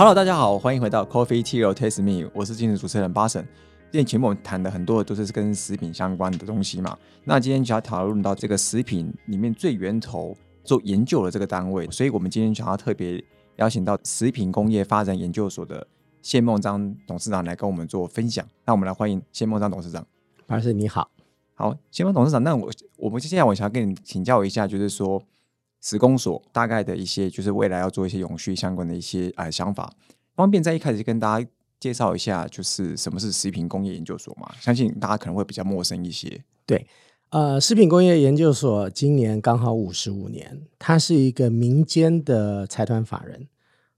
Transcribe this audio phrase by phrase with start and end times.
[0.00, 3.46] Hello，大家好，欢迎回到 Coffee tear Taste Me，我是今日主持人巴神。
[3.92, 6.96] 今天节目我们谈的很多都是跟食品相关的东西嘛。
[7.24, 10.34] 那今天就要讨论到这个食品里面最源头
[10.64, 13.22] 做研究的这个单位，所以我们今天想要特别
[13.56, 15.86] 邀请到食品工业发展研究所的
[16.22, 18.42] 谢梦章董事长来跟我们做分享。
[18.64, 20.02] 那我们来欢迎谢梦章董事长。
[20.46, 21.10] 巴神你好，
[21.52, 22.42] 好，谢梦董事长。
[22.42, 25.22] 那我我们接下来我想要跟你请教一下，就是说。
[25.80, 29.90] 施工所大概的一些，就是未来要做一些永续相关的一些呃想法，
[30.36, 31.48] 方便在一开始跟大家
[31.78, 34.50] 介绍一下，就是什么是食品工业研究所嘛？
[34.60, 36.44] 相信大家可能会比较陌生一些。
[36.66, 36.86] 对，
[37.30, 43.48] 呃，食品工业研究所今年刚好五十五年，它是一个民间的财团法人，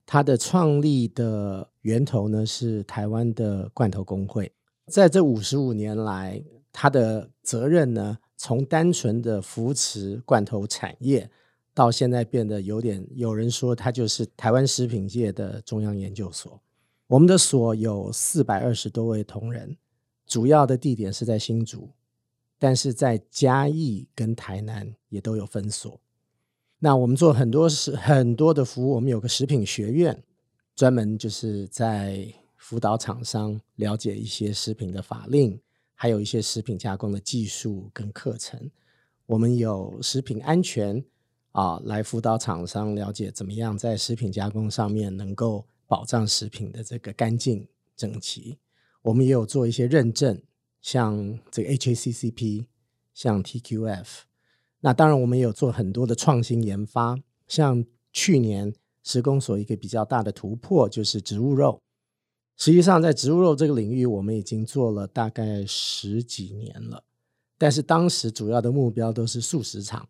[0.06, 4.52] 它的创立的源头呢是台湾的罐头工会，
[4.86, 6.40] 在这五十五年来，
[6.72, 11.28] 它的责任呢从单纯的扶持罐头产业。
[11.74, 16.60] 到现在变得有点，有人说它就是台湾食品界的中央研究所。
[17.06, 19.76] 我们的所有四百二十多位同仁，
[20.26, 21.90] 主要的地点是在新竹，
[22.58, 26.00] 但是在嘉义跟台南也都有分所。
[26.78, 30.22] 那我们做很多是很多的服务，我们有个食品学院，
[30.74, 32.26] 专门就是在
[32.56, 35.58] 辅导厂商了解一些食品的法令，
[35.94, 38.70] 还有一些食品加工的技术跟课程。
[39.26, 41.02] 我们有食品安全。
[41.52, 48.58] 啊，来辅导厂商了解怎么样在食品加工上面能够保障食品的这个干净整齐。
[49.02, 50.40] 我们也有做一些认证，
[50.80, 52.66] 像这个 HACCP，
[53.12, 54.06] 像 TQF。
[54.80, 57.18] 那当然，我们也有做很多的创新研发。
[57.46, 61.82] 像去年施工所一个比较大的突破就是植物肉。
[62.56, 67.04] 实际上，在植物肉这个领域，我们已经做了大概十几年了。
[67.58, 70.08] 但是当时主要的目标都是素食厂。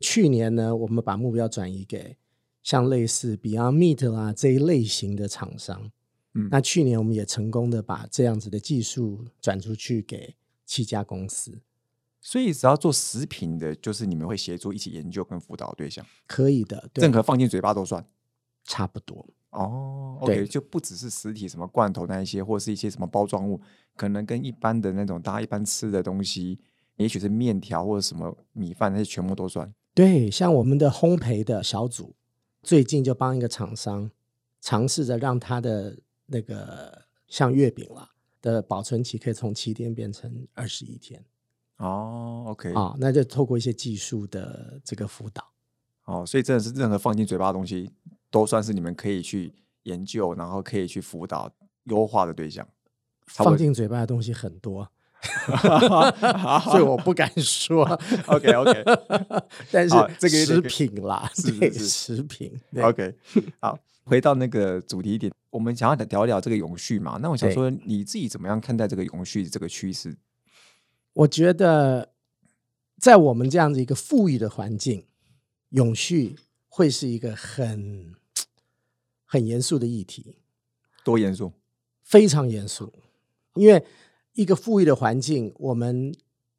[0.00, 2.16] 去年呢，我们把目标转移给
[2.62, 5.90] 像类似 Beyond Meat 啦这一类型的厂商。
[6.34, 10.36] 嗯，那去年我们也成功的把这样子的技术转出去给
[10.66, 11.60] 七家公司。
[12.20, 16.04] 所以只要做食品的，就是你们会协助一起研究跟辅导对象。
[16.26, 18.04] 可以的，任何放进嘴巴都算。
[18.64, 20.18] 差不多哦。
[20.20, 23.58] OK，就不只是实体什么罐头那一些，或是一些什么包装物，
[23.96, 26.58] 可能跟一般的那种大家一般吃的东西，
[26.96, 29.72] 也许是面条或者什么米饭那些，全部都算。
[29.98, 32.14] 对，像我们的烘焙的小组，
[32.62, 34.08] 最近就帮一个厂商
[34.60, 38.08] 尝试着让他的那个像月饼了
[38.40, 41.24] 的保存期可以从七天变成二十一天。
[41.78, 45.44] 哦，OK，啊，那就透过一些技术的这个辅导。
[46.04, 47.90] 哦，所以真的是任何放进嘴巴的东西，
[48.30, 51.52] 都算是你们可以去研究，然后可以去辅导
[51.86, 52.64] 优化的对象。
[53.26, 54.92] 放进嘴巴的东西很多。
[56.70, 57.84] 所以我不敢说。
[58.26, 58.84] OK OK，
[59.70, 62.58] 但是这个食品啦，是食品。
[62.80, 63.14] OK，
[63.60, 67.18] 好，回到那个主题点，我们想要聊聊这个永续嘛？
[67.20, 70.16] 那我想说，你自己怎么样看待这个永续这个趋势？
[71.14, 72.12] 我觉得，
[72.98, 75.04] 在我们这样子一个富裕的环境，
[75.70, 76.36] 永续
[76.68, 78.14] 会是一个很
[79.24, 80.36] 很严肃的议题。
[81.02, 81.52] 多严肃？
[82.04, 82.92] 非常严肃，
[83.54, 83.84] 因为。
[84.38, 86.14] 一个富裕的环境，我们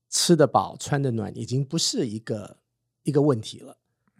[0.09, 2.57] 吃得饱、穿得暖，已经不是一个
[3.03, 3.77] 一个问题了，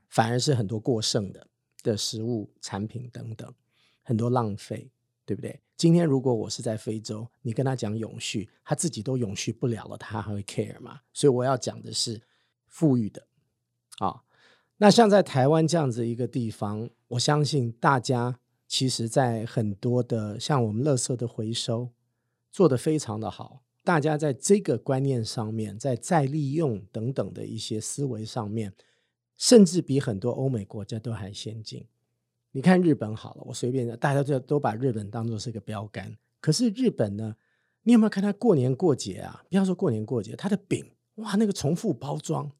[0.08, 1.46] 反而是很多过剩的
[1.84, 3.54] 的食物产品等等，
[4.02, 4.90] 很多浪费，
[5.26, 5.60] 对不对？
[5.76, 11.02] 今天如果我是在非洲，你跟他讲永续，他自己都永续不了了，他还会 care 吗？
[11.12, 12.22] 所以我要讲的是
[12.66, 13.28] 富裕的
[13.98, 14.24] 啊。
[14.78, 18.40] 那像在台湾这样子一个地方，我相信大家
[18.70, 21.90] 其实，在很多的像我们垃圾的回收。
[22.52, 28.74] 做得非常的好，大家在这个观念上面，在再利用等等的一些思维上面，
[29.38, 31.86] 甚至比很多欧美国家都还先进。
[32.52, 36.18] 你看日本好了，我随便大家就都把日本当做是个标杆。
[36.42, 37.36] 可是日本呢，
[37.84, 39.44] 你有没有看他过年过节啊？
[39.50, 42.52] 不要说过年过节，他的饼哇，那个重复包装，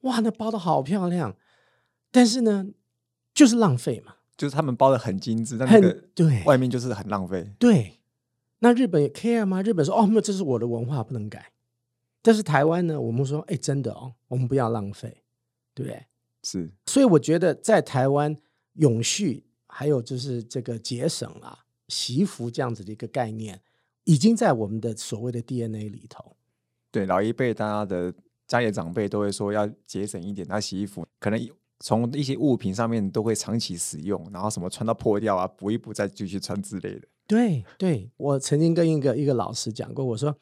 [0.00, 1.36] 哇，那包的好漂亮，
[2.10, 2.66] 但是呢，
[3.32, 7.97] 就是浪费嘛，就是他们包的很精致，但那个对外面就是很浪费，对。
[8.60, 9.62] 那日本也 care 吗？
[9.62, 11.52] 日本说哦，没有，这是我的文化，不能改。
[12.20, 15.22] 但是台湾呢，我们说，哎，真的哦，我们不要浪费，
[15.74, 16.06] 对不对？
[16.42, 16.70] 是。
[16.86, 18.36] 所以我觉得在台湾
[18.74, 23.60] 永续，还有就是这个节省啊、惜福这样子的一个概念，
[24.04, 26.36] 已经在我们的所谓的 DNA 里头。
[26.90, 28.12] 对，老一辈大家的
[28.46, 37.06] 家里长辈都会说要节省一点，那洗衣服可能从一些物品上面都会长期使用，然后什么穿到破掉啊，补一补再继续穿之类的。
[37.28, 40.34] 对对，我曾经跟一个一个老师讲过，我说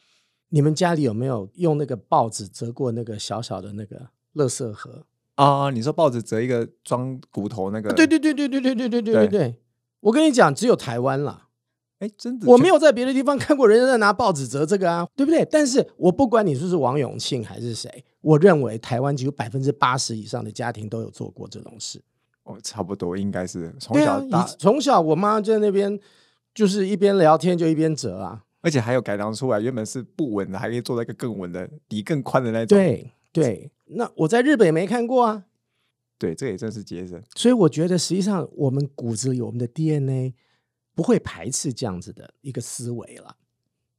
[0.48, 5.04] 你们家里有没有用那个报纸折过那个小小的那个垃圾盒
[5.34, 5.68] 啊？
[5.70, 7.92] 你说报纸折一个装骨头那个？
[7.92, 9.56] 对对对对对对对对对对对。
[10.00, 11.48] 我跟你讲，只有台湾了。
[11.98, 15.44] 哎，真的，我没有在别的地方看过人家在拿报纸折这个啊，对不对？
[15.50, 22.00] 但是我不管你说是王永庆还是谁，我认为台湾只有百分之八十以上的家庭都有做过这种事。
[22.44, 25.98] 哦，差不多应该是从小大，从小我妈在那边
[26.56, 32.78] 就是一边聊天就一边折啊，而且还有改良出来，原本是不稳的，还可以做到一个更稳的、底更宽的那种。
[32.78, 35.44] 对对，那我在日本也没看过啊。
[36.18, 37.22] 对，这也真是节省。
[37.34, 40.34] 所以我觉得，实际上我们骨子里，我们的 DNA
[40.94, 43.36] 不会排斥这样子的一个思维了。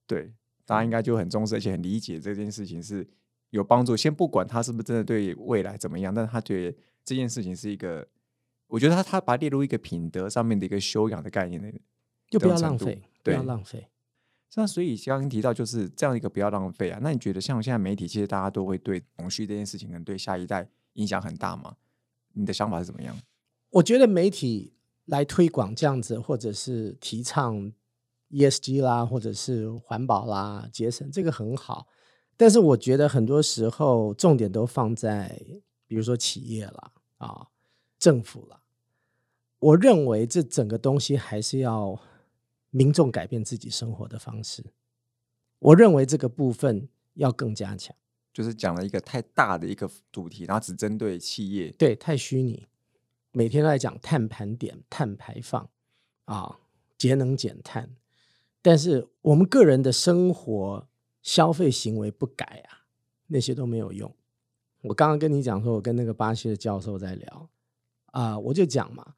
[0.07, 0.33] 对，
[0.65, 3.07] 大家应该就很重视，而且很理解这件事情是
[3.51, 3.95] 有帮助。
[3.95, 8.07] 先不管他是不是真的对未来怎么样，但是他觉得这件事情是一个，
[8.65, 11.61] 我觉得他他把它列入一个品德上面的一个修养的概念，
[12.29, 13.87] 就不要浪费，不要浪费。
[14.55, 16.99] 那所以刚刚提到就是这样一个不要浪费啊。
[17.01, 21.75] 那你觉得像现在媒体，其实大家都会对永续这件事情，可能对下一代影响很大吗？
[22.33, 23.15] 你的想法是怎么样？
[23.69, 24.73] 我觉得媒体
[25.05, 27.71] 来推广这样子，或者是提倡
[28.31, 31.87] ESG 啦，或者是环保啦、节省，这个很好。
[32.35, 35.39] 但是我觉得很多时候重点都放在，
[35.85, 37.47] 比如说企业啦、啊
[37.99, 38.61] 政府啦。
[39.59, 41.99] 我认为这整个东西还是要
[42.77, 44.63] 民众改变自己生活的方式。
[45.57, 47.95] 我认为这个部分要更加强。
[48.31, 52.67] 就是讲了一个太大的一个主题，然后只针对企业，对，太虚拟。
[53.31, 55.67] 每天都在讲碳盘点、碳排放
[56.25, 56.59] 啊，
[56.99, 57.95] 节能减碳，
[58.61, 60.87] 但是我们个人的生活
[61.23, 62.85] 消费行为不改啊，
[63.25, 64.13] 那些都没有用。
[64.83, 67.49] 我刚刚跟你讲说，我跟那个巴西的教授在聊
[68.11, 69.15] 啊，我就讲嘛，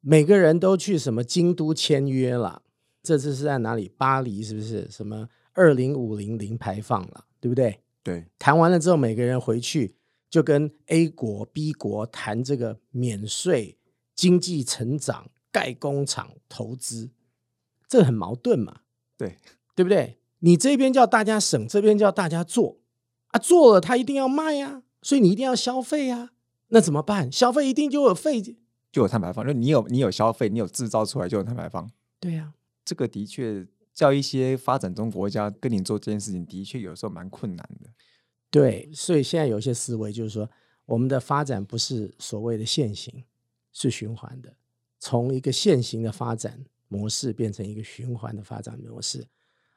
[0.00, 2.62] 每个人都去什么京都签约了，
[3.02, 3.88] 这次是在哪里？
[3.96, 4.88] 巴黎是不是？
[4.90, 7.80] 什么二零五零零排放了，对不对？
[8.02, 9.96] 对，谈完了之后，每个人回去
[10.28, 13.78] 就跟 A 国、B 国谈这个免税、
[14.14, 17.10] 经济成长、盖工厂、投资，
[17.88, 18.80] 这很矛盾嘛？
[19.16, 19.36] 对，
[19.74, 20.18] 对不对？
[20.40, 22.78] 你这边叫大家省，这边叫大家做
[23.28, 26.30] 啊，做了他一定要卖呀，所以你一定要消费呀，
[26.68, 27.30] 那怎么办？
[27.30, 29.46] 消费一定就有费，就有碳排放。
[29.46, 31.90] 就你有你有消费，你有制造出来就有碳排放。
[32.18, 32.54] 对呀，
[32.90, 33.66] 这个的确。
[33.92, 37.90] 叫一些发展中国家跟你做这件事情，的确有时候蛮困难的。
[38.48, 40.48] 对，所以现在有些思维就是说，
[40.86, 43.24] 我们的发展不是所谓的线行，
[43.72, 44.56] 是循环的。
[45.00, 49.26] 从一个线行的发展模式变成一个循环的发展模式，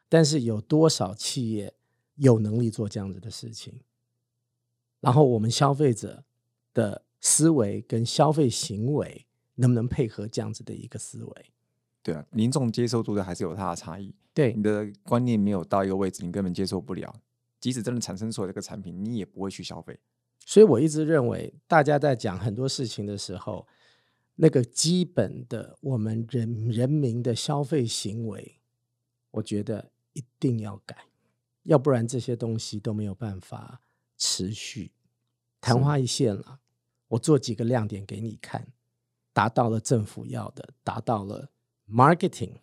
[0.08, 1.74] 但是有多少企业
[2.16, 3.82] 有能力做这样子的事情？
[5.02, 6.24] 然后我们消费者
[6.74, 9.26] 的思维跟消费行为
[9.56, 11.53] 能不能配合这样子的一个思维？
[12.04, 14.14] 对啊，民众接受度的还是有它的差异。
[14.34, 17.16] 对，你的观念没有到一个位置，你根本接受不了。
[17.62, 19.98] 即使真的产生出来这个产品，你也不会去消费。
[20.46, 23.66] 所以我一直认为，大家在讲很多事情的时候，
[24.36, 28.60] 那个基本的我们人人民的消费行为，
[29.32, 30.98] 我觉得一定要改，
[31.64, 33.80] 要不然这些东西都没有办法
[34.18, 34.92] 持续。
[35.62, 36.60] 昙花一现了，
[37.08, 38.68] 我做几个亮点给你看，
[39.32, 41.52] 达到了政府要的，达到了。
[41.90, 42.54] Marketing，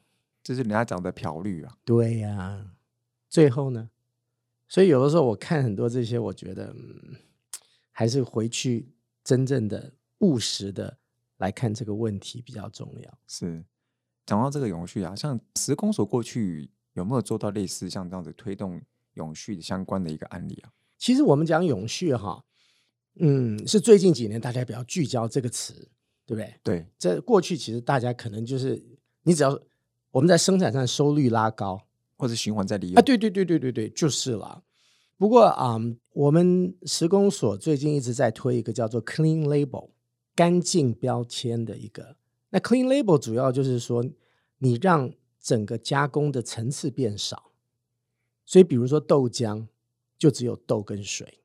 [0.42, 1.76] 这是人家讲的漂绿啊。
[1.84, 2.72] 对呀，
[3.28, 3.90] 最后呢，
[4.66, 6.74] 所以有的时候我看很多这些，我觉得
[7.92, 8.88] 还是回去
[9.22, 10.98] 真正的务实的
[11.36, 13.18] 来看这个问题比较重要。
[13.28, 13.64] 是
[14.26, 18.80] 讲到这个永续啊，像十公所过去有没有做到类似像这样子推动
[19.14, 20.72] 永续相关的一个案例啊？
[20.96, 22.44] 其实我们讲永续哈，
[23.16, 25.74] 嗯，是最近几年大家比较聚焦这个词，
[26.24, 26.54] 对不对？
[26.62, 28.82] 对，这过去其实大家可能就是。
[29.22, 29.60] 你只要
[30.10, 31.82] 我们在生产上收率拉高，
[32.16, 34.62] 或者循环再利用啊，对对对对对对，就是了。
[35.16, 35.76] 不过啊，
[36.14, 39.90] 我们施工所最近一直在推一个叫做 Clean Label
[40.34, 42.16] 干净标签的一个。
[42.48, 44.04] 那 Clean Label 主要就是说，
[44.58, 47.52] 你让整个加工的层次变少。
[48.46, 49.66] 所以，比如说豆浆，
[50.18, 51.40] 就只有豆跟水，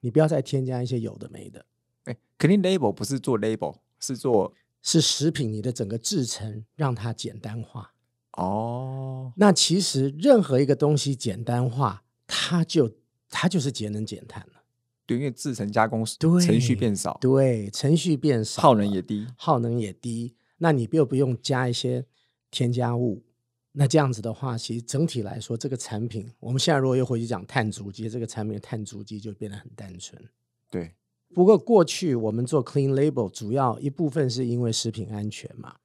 [0.00, 1.64] 你不要再添加一些有的没的。
[2.04, 4.52] 哎，Clean Label 不是做 Label，是做。
[4.86, 7.92] 是食品，你的整个制成让它简单化
[8.34, 9.32] 哦。
[9.36, 12.88] 那其实任何一个东西简单化，它就
[13.28, 14.62] 它就是节能减碳了。
[15.04, 20.36] 对，因为制成加工程序变少，对，程序变少，耗能也低，耗能也低。
[20.58, 22.06] 那你又不用加一些
[22.52, 23.24] 添加物，
[23.72, 30.22] 那这样子的话，其实整体来说，这个产品，我们现在如果又回去讲碳足迹，这个产品的碳足迹就变得很单纯。
[30.70, 30.94] 对。
[31.36, 35.76] 不过过去我们做 clean label 主要一部分是因为食品安全嘛，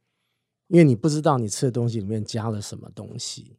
[0.67, 3.58] 因为你不知道你吃的东西里面加了什么东西，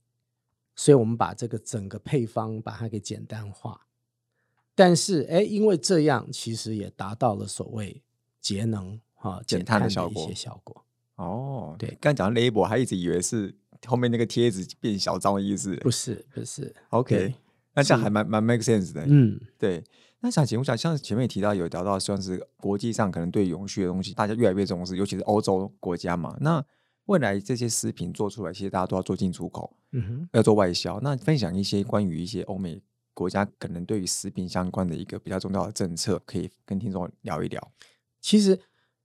[0.74, 3.88] 所以我们把这个整个配方把它给简单化。
[4.74, 8.02] 但是哎，因为这样其实也达到了所谓
[8.40, 10.24] 节能啊减碳的效果。
[10.24, 10.82] 一些效果
[11.16, 15.76] 哦，对刚才讲到 label，还一直以为是后面那个贴纸变小张的意思。
[15.76, 17.34] 不是不是 OK，
[17.74, 19.04] 那这样还蛮蛮 make sense 的。
[19.06, 19.84] 嗯，对。
[20.22, 26.36] 那想请问一下，像前面也提到有聊到，算是国际上可能对永续的东西，大家越来越重视，尤其是欧洲国家嘛。
[26.40, 26.64] 那
[27.06, 31.00] 未来这些食品做出来，其实大家都要做进出口，嗯哼，要做外销。
[31.00, 32.80] 那分享一些关于一些欧美
[33.12, 37.72] 国家可能对于食品相关的一个比较重要的政策，可以跟听众聊一聊。
[38.20, 38.60] 其实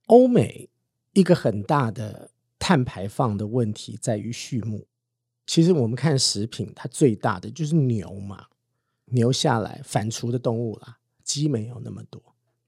[0.06, 0.70] 欧美
[1.14, 4.86] 一个很大的碳排放的问题在于畜牧。
[5.44, 8.46] 其实我们看食品，它最大的就是牛嘛，
[9.06, 10.97] 牛下来反刍的动物啦，
[11.28, 12.22] 鸡没有那么多，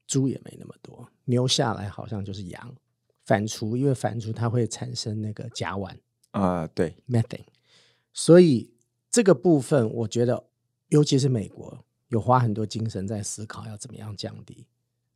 [0.07, 2.77] 猪也没那么多，牛下来好像就是羊
[3.25, 5.97] 反刍，因为反刍它会产生那个甲烷
[6.33, 7.47] 啊、对，methane，
[8.13, 8.71] 所以
[9.11, 10.45] 这个部分我觉得，
[10.89, 14.67] 尤其是美国有花很多精神在思考要怎么样降低。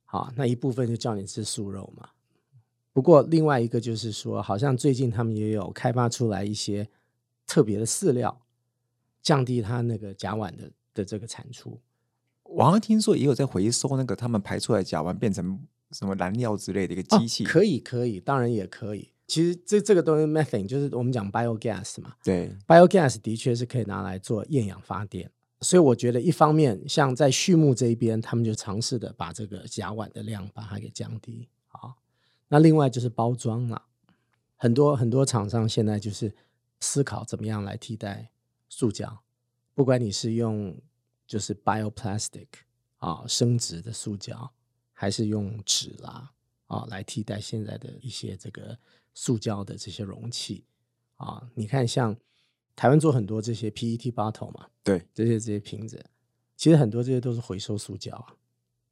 [0.07, 2.09] 好，那一部分就叫你吃素肉嘛。
[2.95, 6.89] 不过另外一个就是说，好像最近他们也有开发出来一些
[7.47, 8.41] 特别的饲料，
[9.21, 11.79] 降低它那个甲烷的的这个产出。
[12.45, 15.61] 我好像听说也有在回收那个他们排出来的甲烷变成
[15.93, 17.45] 什么燃料之类的一个机器。
[17.45, 19.11] 哦、可以可以，当然也可以。
[19.27, 25.31] 其实这这个东西 methane 就是我们讲 biogas 嘛，对，biogas 的确是可以拿来做厌氧发电，
[25.63, 31.49] 所以我觉得一方面像在畜牧这一边，他们就尝试的把这个甲烷的量把它给降低。
[31.69, 31.95] 好，
[32.49, 33.83] 那另外就是包装了，
[34.57, 36.35] 很多很多厂商现在就是
[36.81, 38.31] 思考怎么样来替代
[38.69, 39.23] 塑胶，
[39.75, 40.77] 不管你是用
[41.27, 42.49] 就是 bioplastic
[42.99, 44.53] 啊生殖的塑胶，
[44.93, 46.33] 还是用纸啦
[46.67, 48.79] 啊来替代现在的一些这个
[49.15, 50.65] 塑胶的这些容器。
[51.17, 52.17] 啊，你看，像
[52.75, 56.05] 台湾做很多这些 PET bottle 嘛，对，这些这些瓶子，
[56.57, 58.35] 其实很多这些都是回收塑胶啊。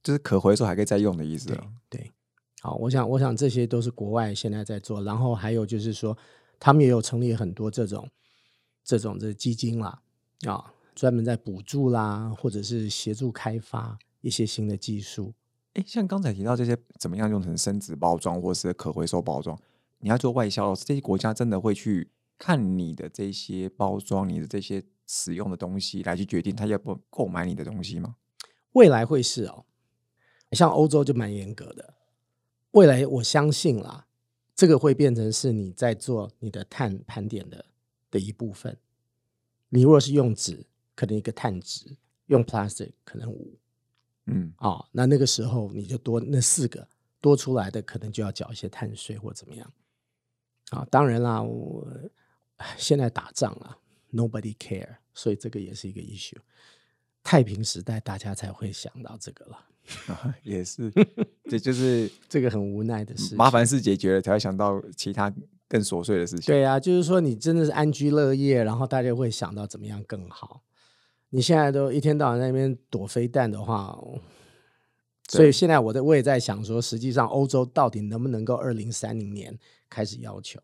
[0.05, 1.49] 就是可回收还可以再用的意思
[1.89, 2.11] 对
[2.61, 6.17] 好，我想我想这些都是国外现在在做，然后还有就是说，
[6.61, 8.09] 他们也有成立很多这种
[8.85, 10.01] 这种这基金啦，
[10.47, 15.33] 啊，专门在补助啦，或者是协助开发一些新的技术。
[15.75, 19.59] 哎，像刚才提到这些怎么样用成生纸包装或是可回收包装，
[20.01, 28.17] 你要做外销，这些国家真的会去看你的这些包装、你的这些使用的东西来去决定他要不购买你的东西吗？
[28.73, 29.65] 未来会是哦，
[30.53, 31.95] 像欧洲就蛮严格的。
[32.73, 34.07] 未来我相信啦，
[34.55, 37.65] 这个会变成是你在做你的碳盘点的
[38.11, 38.77] 的一部分。
[39.71, 41.97] 你如果是用纸，可能一个碳值；
[42.27, 43.59] 用 plastic 可能五
[44.27, 46.87] 嗯，啊、哦，那那个时候你就多那四个
[47.21, 49.73] 多出来的，可能就要缴一些碳税或怎么样。
[50.71, 51.87] 啊，当然啦，我
[52.77, 53.77] 现在打仗啊
[54.13, 56.39] ，nobody care，所以这个也是一个 issue。
[57.23, 59.67] 太平时代大家才会想到这个了，
[60.15, 60.93] 啊也是，
[61.51, 63.37] 这就是这个很无奈的事情。
[63.37, 65.33] 麻烦事解决了，才会想到其他
[65.69, 66.47] 更琐碎的事情。
[66.47, 70.63] 对啊，就是说你真的是安居乐业，然后大家会想到怎么样更好。
[71.35, 73.99] 你现在都一天到晚在那边躲飞弹的话，
[75.29, 79.59] 所以现在我在我也在想说，实际上欧洲到底能不能够二零三零年
[79.89, 80.61] 开始要求？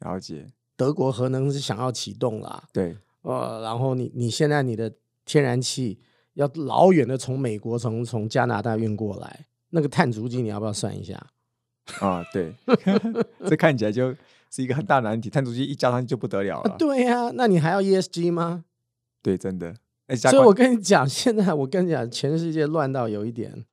[0.00, 4.92] 了解，德国核能是想要启动啦，对，呃，然后你你现在你的
[5.24, 6.00] 天然气
[6.34, 11.14] 要老远的从美国从从加拿大运过来，那个碳足迹你要不要算一下？
[12.00, 12.52] 啊，对，
[13.46, 14.12] 这看起来就
[14.50, 16.72] 是一个很大难题，碳足迹一加上去就不得了了。
[16.72, 18.64] 啊对呀、啊，那你还要 ESG 吗？
[19.22, 19.76] 对，真的。
[20.10, 23.64] 哎，所以我跟你讲，现在我跟你讲，全世界乱到有一点，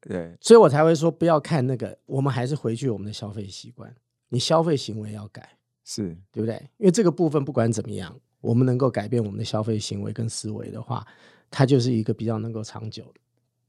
[0.00, 3.94] 对，所以我才会说不要看那个，我们还是回去我们的消费习惯，
[4.30, 6.56] 你消费行为要改，是对不对？
[6.78, 11.06] 因为这个部分不管怎么样，我们能够改变我们的消费行为跟思维的话，
[11.50, 13.20] 它就是一个比较能够长久的。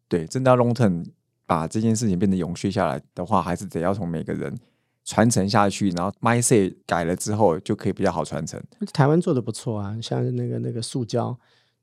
[0.08, 1.06] 对，真的要 long term
[1.46, 4.58] 把这件事情变得永续下来的话，还是得要从每个人
[5.04, 8.62] 传承下去，然后 mindset 改了之后，就可以比较好传承。
[8.94, 11.38] 台湾做的不错啊，像那个那个塑胶，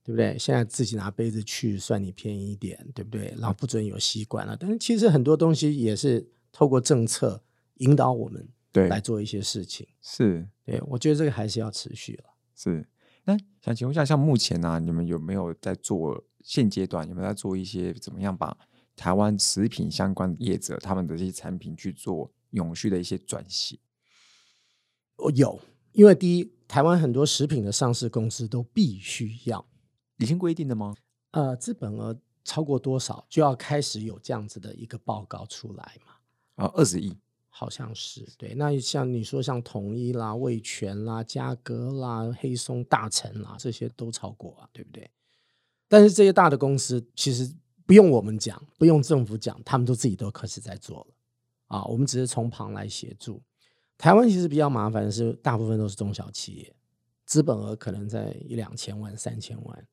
[0.05, 0.39] 对不对？
[0.39, 3.35] 现在自己拿杯子去，算你便宜一点，对不对？
[3.39, 7.43] 然后不准有吸管了，但是其实很多东西也是透过政策
[7.79, 9.87] 引导我们对，来做一些事情。
[10.01, 12.25] 是对我觉得这个还是要持续了。
[12.55, 12.87] 是。
[13.25, 18.57] 那想请问一下，像目前呢、啊，你们有没有在做现阶段有没有在做一些怎么样把
[18.95, 23.79] 台湾食品相关的业者他们的这些产品去做永续的一些转型？
[25.17, 25.61] 我有，
[25.93, 29.65] 因为第一，台湾很多食品的上市公司都必须要，
[30.19, 30.95] 已经规定的吗？
[31.31, 36.65] 呃，资本额超过多少就要开始有这样子的一个报告出来嘛。
[36.65, 37.17] 啊，二十亿。
[37.59, 45.11] 好像是对，那像你说像统一啦、味全啦、嘉格啦、黑松、大成啦，这些都超过啊，对不对？
[45.89, 47.51] 但是这些大的公司其实
[47.87, 51.16] 不用我们讲，不用政府讲，他们都自己都开始在做了
[51.67, 51.85] 啊。
[51.85, 53.43] 我们只是从旁来协助。
[53.99, 56.75] 台湾其实比较麻烦的是，大部分都是中小企业，
[57.25, 59.87] 资本额可能在一两千万、三千万。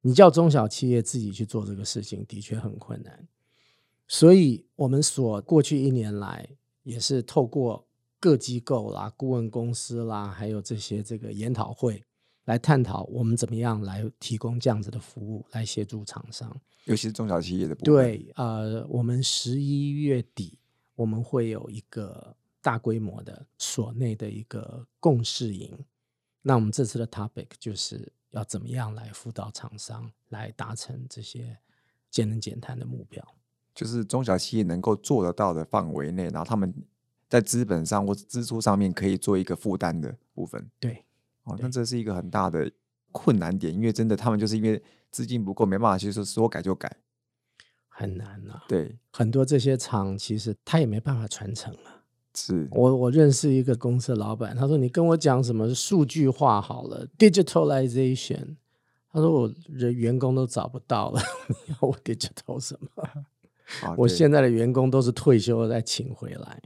[0.00, 3.26] 你叫中小企业自己去做这个事情，的确很困难。
[4.06, 6.48] 所以，我们所过去一年来，
[6.82, 7.86] 也是透过
[8.18, 12.02] 各机构啦、顾问公司啦，还有这些这个研讨会，
[12.46, 17.94] 来探讨我们怎么样来提供这样子的服务，来协助厂商，尤其是中小企业的部分。
[17.94, 20.57] 对，呃，我们十一月底
[20.98, 22.36] 我们会有一个。
[22.60, 25.78] 大规模的所内的一个共事营，
[26.42, 31.56] 那我们这次的 topic 就是要怎么样来辅导厂商来达成这些
[32.10, 33.24] 节能减碳的目标，
[33.72, 36.74] 就是中小企业能够做得到的范围内，然后他们
[37.28, 40.68] 在资本上或支出上面可以做一个负担的部分。
[40.80, 41.04] 对，
[41.44, 42.70] 哦，那这是一个很大的
[43.12, 46.94] 困难点，因为真的他们就是因为资金不够，没办法去说说改就改，
[47.98, 48.62] 很难啊。
[48.68, 51.98] 对，很多这些厂其实他也没办法传承啊。
[52.34, 58.54] 是我我认识一个公司的老板，他说你跟我讲什么数据化好了，digitalization，
[59.10, 61.20] 他说我人员工都找不到了，
[61.66, 63.08] 你要我 digital 什么？
[63.98, 66.62] 我现在的员工都是退休了再请回来。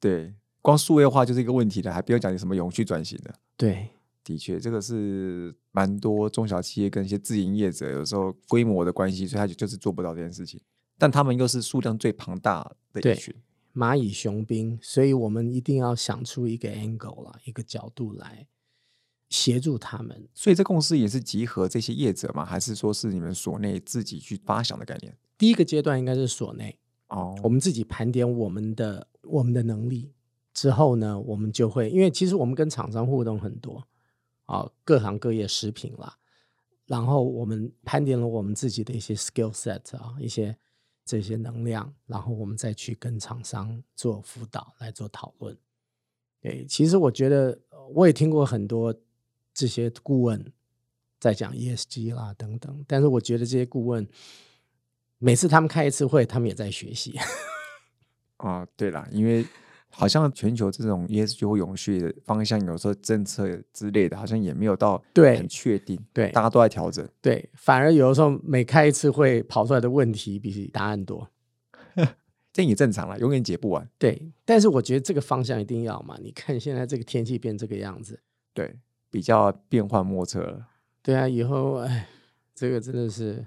[0.00, 3.32] 对，光数位化就是一个问题了，还不要讲你什么永续转型的。
[3.56, 3.88] 对，
[4.26, 10.60] 的确，这个是蛮多中小企业跟一些自营业者有时候规模的关系，所以他就就是做不到这件事情。
[10.98, 13.32] 但他们又是数量最庞大的一群。
[13.72, 18.48] 蚂蚁雄兵，所以我们一定要想出一个 angle 了，一个角度来
[19.28, 20.26] 协助他们。
[20.34, 22.44] 所以这公司也是集合这些业者吗？
[22.44, 25.16] 还是说是你们所内自己去发想的概念？
[25.38, 26.76] 第一个阶段应该是所内
[27.08, 30.10] 哦，我们自己盘点我们的我们的能力
[30.54, 33.86] 之后呢，我们就会因为其实我们跟厂商互动很多
[34.46, 36.16] 啊，各行各业食品啦，
[36.86, 40.56] 然后我们盘点了我们自己的一些 skill set 啊，一些。
[41.08, 45.56] 这些能量，然后我们再去跟厂商做辅导，来做讨论。
[46.40, 47.56] 对，其实我觉得
[47.94, 48.92] 我也听过很多
[49.54, 50.52] 这些顾问
[51.20, 54.04] 在讲 ESG 啦等等，但是我觉得这些顾问
[55.18, 57.16] 每次他们开一次会，他们也在学习。
[58.38, 59.46] 啊， 对啦，因为。
[59.98, 65.98] 好像全球这种 ESG 或永续的方向，有时候政策之类的，好像也没有到很确定。
[66.12, 67.08] 对，大家都在调整。
[67.22, 71.30] 对，反而有的时候每开一次会跑出来的问题比答案多，
[72.52, 73.88] 这也正常了，永远解不完。
[73.98, 76.18] 对，但是我觉得这个方向一定要嘛。
[76.22, 78.20] 你看现在这个天气变这个样子，
[78.52, 78.78] 对，
[79.10, 80.68] 比较变幻莫测了。
[81.02, 82.06] 对啊，以后哎，
[82.54, 83.46] 这个真的是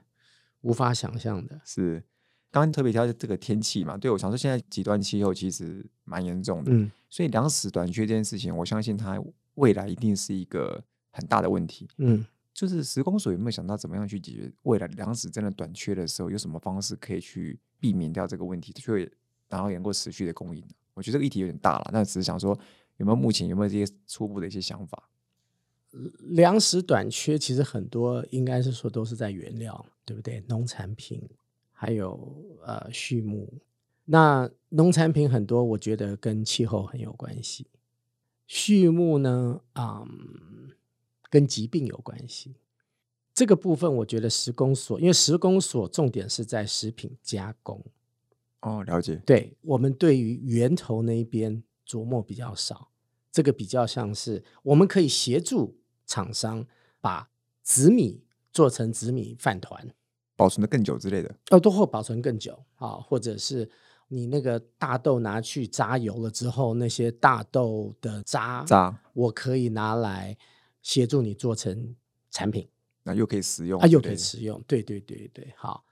[0.61, 1.61] 无法想象的。
[1.63, 2.03] 是。
[2.51, 9.21] 刚刚特别挑这个天气嘛，对我想说，现在极端气候其实蛮严重的，嗯，所以粮食短缺这件事情，我相信它
[9.55, 19.11] 未来一定是一个很大的问题，嗯，就是施工所有没有想到怎么样去解决未来粮食真的短缺的时候，有什么方式可以去避免掉这个问题，就会
[19.47, 20.63] 然后能够持续的供应
[20.95, 22.57] 我觉得这个议题有点大了，那只是想说
[22.97, 25.09] 有没有目前有没有这些初步的一些想法？
[26.19, 30.43] 粮食短缺其实很多应该是说都是在原料，对不对？
[30.47, 31.21] 农产品。
[31.81, 33.53] 还有呃，畜牧，
[34.03, 37.67] 那农产品很多，我觉得跟气候很有关系。
[38.47, 40.71] 畜牧呢，嗯，
[41.29, 42.53] 跟疾病有关系。
[43.33, 47.81] 这个部分，我觉得石工所，因为石工所重点是在食品加工。
[48.59, 49.15] 哦，了解。
[49.25, 52.89] 对我们对于源头那一边琢磨比较少，
[53.31, 56.67] 这个比较像是我们可以协助厂商
[56.99, 57.29] 把
[57.63, 59.95] 紫米做成紫米饭团。
[60.39, 63.69] 保存的更久之类的，哦，都会保存更久啊，或者是
[64.07, 70.37] 你那个大豆拿去榨油了之后，那些大豆的渣渣，我可以拿来
[70.81, 71.93] 协助你做成
[72.31, 72.65] 产品，
[73.03, 75.83] 那又可以食用啊，又可以食用，对对对对，好，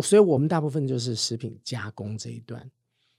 [0.00, 2.70] 所以我们大部分就是食品加工这一段。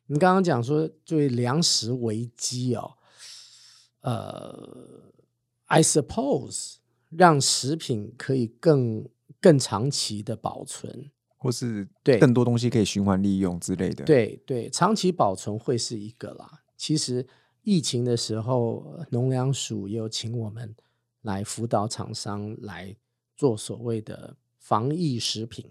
[0.05, 2.93] 你刚刚讲说，作为粮食危机哦，
[3.99, 5.11] 呃
[5.65, 6.75] ，I suppose
[7.09, 9.09] 让食品可以更。
[9.43, 14.05] 更长期的保存，或是对更多东西可以循环利用之类的。
[14.05, 16.49] 对对，长期保存会是一个啦。
[16.77, 17.27] 其实
[17.63, 20.73] 疫情的时候，农粮署也有请我们
[21.23, 22.95] 来辅导厂商来
[23.35, 25.69] 做所谓的防疫食品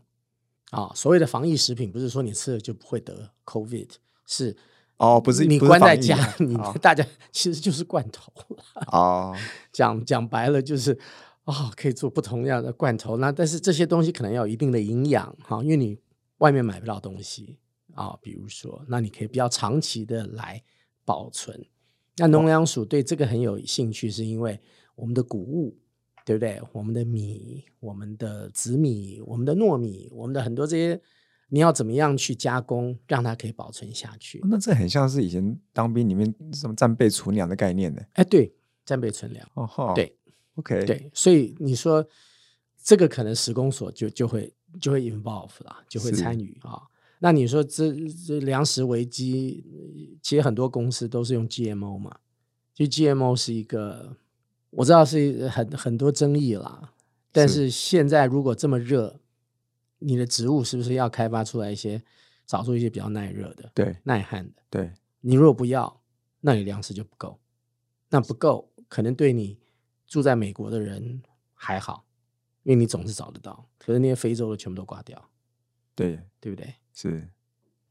[0.69, 0.93] 啊。
[0.95, 3.89] 所谓的防疫食品，不是说你吃了就不会得 COVID，
[4.27, 4.55] 是
[4.99, 8.31] 哦，不是你关在家，你大家 其实就是罐头
[8.89, 9.35] 哦。
[9.73, 10.99] 讲讲白了就是。
[11.45, 15.99] 哦，可以做不同样的罐头，那但是这些东西可能要有一定的营养哈，因为你
[16.39, 17.59] 外面买不到东西
[17.95, 18.17] 啊。
[18.23, 20.63] 比如说，那你可以比较长期的来
[21.05, 21.67] 保存。
[22.19, 24.61] 那农粮署对这个很有兴趣，是因为
[24.95, 25.77] 我们的谷物，
[26.25, 26.61] 对不对？
[26.73, 31.01] 我们的米、我们的紫米、我们的糯米、我们的很多这些
[31.49, 34.41] 你要怎么样去加工，让它可以保存下去？
[34.49, 38.01] 那这很像是以前当兵里面什么战备存粮的概念呢？
[38.13, 39.47] 哎，对，战备存粮。
[39.55, 40.17] 哦哈，对
[40.57, 42.07] ，OK，，对，所以你说
[42.83, 46.83] 这个可能施工所就就会就会 involve 啦，就会参与啊。
[47.21, 47.95] 那你说这
[48.27, 52.19] 这粮食危机，呃其实很多公司都是用 GMO 嘛，
[52.75, 54.17] 就 GMO 是一个
[54.71, 56.93] 我知道是很很多争议啦，
[57.31, 57.55] 但是。
[57.55, 59.21] 是现在如果这么热，
[60.01, 62.03] 你的植物是不是要开发出来一些，
[62.45, 64.63] 找出一些比较耐热的、对耐旱的？
[64.69, 66.01] 对，你如果不要，
[66.41, 67.39] 那你粮食就不够，
[68.09, 69.57] 那不够可能对你
[70.13, 71.23] 住在美国的人
[71.55, 72.05] 还好，
[72.65, 75.31] 因为你总是找得到，可是那些非洲的全部都挂掉，
[75.95, 76.75] 对，对不对？
[76.93, 77.27] 是。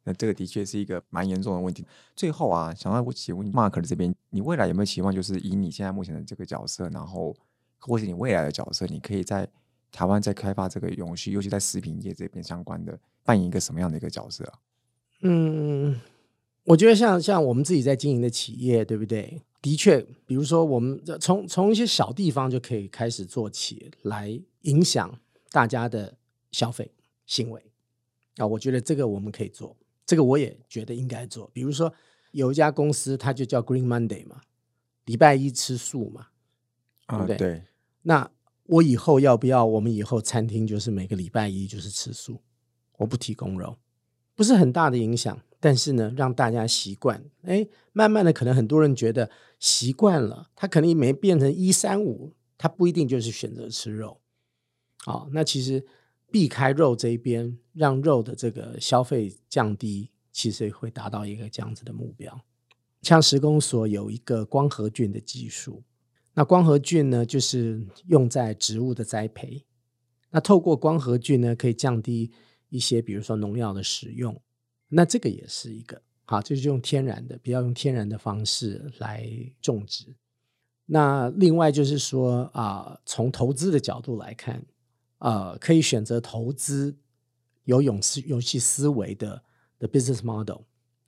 [0.04, 1.84] 那这个的确是一个蛮严重的问题。
[2.16, 7.36] 最后啊，想要我请问 Mark 的这边，你未来有没有期望，就是以你现在目前的这个角色，然后
[7.80, 9.48] 或是你未来的角色，你可以在
[9.92, 14.60] 台湾在开发这个永续，尤其在食品业这边相关的，扮演一个什么样的一个角色啊？
[15.22, 16.00] 嗯，
[16.66, 19.42] 我觉得像像我们自己在经营的企业，对不对？
[19.62, 25.20] 的确，比如说我们这从从一些小地方就可以开始做起，来影响
[25.52, 26.18] 大家的
[26.52, 26.92] 消费
[27.26, 27.64] 行为
[28.38, 28.48] 啊。
[28.48, 31.50] 我觉得这个我们可以做，这个我也觉得应该做。
[31.54, 31.94] 比如说
[32.32, 34.42] 有一家公司，它就叫 Green Monday 嘛，
[35.06, 36.28] 礼拜一吃素嘛。
[37.06, 37.64] 啊，对不对对，
[38.04, 38.32] 那
[38.66, 39.66] 我以后要不要？
[39.66, 42.42] 我们以后餐厅就是每个礼拜一就是吃素，
[42.98, 43.78] 我不提供肉，
[44.42, 47.24] 不是很大的影响，但是呢，让大家习惯。
[47.44, 54.20] 哎，慢慢的，可能很多人觉得习惯了，他可能没变成一三五，他不一定就是选择吃肉。
[55.06, 55.86] 好、那其实
[56.32, 62.42] 避开肉这一边，让肉的这个消费降低，其实会达到一个这样子的目标。
[63.04, 65.84] 像石工所有一个光合菌的技术，
[66.34, 69.64] 那光合菌呢，就是用在植物的栽培。
[70.32, 72.32] 那透过光合菌呢，可以降低
[72.72, 74.36] 一些，比如说农药的使用。
[74.88, 79.30] 那这个也是一个好，就是用天然的，比较用天然的方式来
[79.62, 80.16] 种植。
[80.86, 84.66] 那另外就是说啊、从投资的角度来看，
[85.20, 86.98] 呃，可以选择投资
[87.66, 89.42] 有永续永续思维的
[89.80, 90.62] 的 business model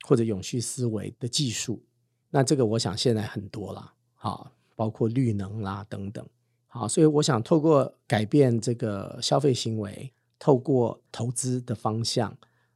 [0.06, 1.82] 或者永续思维的技术。
[2.30, 6.26] 那这个我想现在很多啦，好，包括绿能啦等等，
[6.66, 10.12] 好，所以我想透过改变这个消费行为，
[10.44, 12.30] 透过投资的方向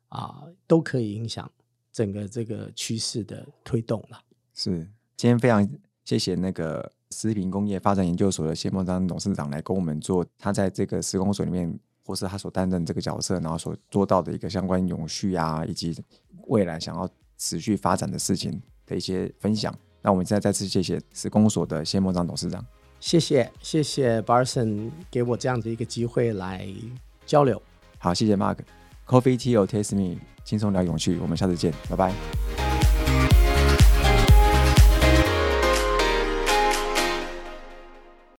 [0.09, 1.50] 啊，都可以影响
[1.92, 4.18] 整个这个趋势的推动了。
[4.54, 4.88] 是。
[5.18, 5.68] 今天非常
[6.02, 15.94] 谢谢那个食品工业发展研究所的谢孟章董事长来跟我们做他在这个施工所里面，或是他所担任这个角色，然后所做到的一个相关永续啊，以及
[16.46, 19.78] 未来想要持续发展的事情的一些分享。
[20.00, 22.64] 那我们现在再次谢谢施工所的谢孟章董事长。
[22.98, 26.66] 谢谢，谢谢 Barson 给我这样的一个机会来
[27.29, 27.62] 交流。
[27.99, 28.57] 好，谢谢 Mark。
[29.07, 32.67] Coffee Tea or Taste Me，轻松聊永续，我们下次见，拜拜。